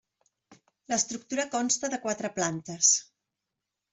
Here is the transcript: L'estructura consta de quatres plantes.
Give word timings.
L'estructura 0.93 1.45
consta 1.57 1.91
de 1.95 2.01
quatres 2.07 2.35
plantes. 2.39 2.91